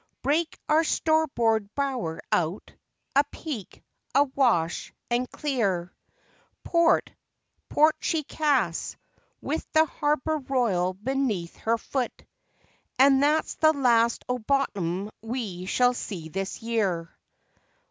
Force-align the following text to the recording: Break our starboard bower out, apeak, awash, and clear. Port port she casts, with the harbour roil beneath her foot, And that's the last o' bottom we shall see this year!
Break 0.23 0.57
our 0.67 0.83
starboard 0.83 1.75
bower 1.75 2.23
out, 2.31 2.73
apeak, 3.15 3.83
awash, 4.15 4.91
and 5.11 5.29
clear. 5.29 5.93
Port 6.63 7.11
port 7.69 7.95
she 7.99 8.23
casts, 8.23 8.97
with 9.41 9.63
the 9.73 9.85
harbour 9.85 10.39
roil 10.39 10.93
beneath 10.93 11.55
her 11.57 11.77
foot, 11.77 12.25
And 12.97 13.21
that's 13.21 13.53
the 13.57 13.73
last 13.73 14.25
o' 14.27 14.39
bottom 14.39 15.11
we 15.21 15.65
shall 15.67 15.93
see 15.93 16.29
this 16.29 16.63
year! 16.63 17.15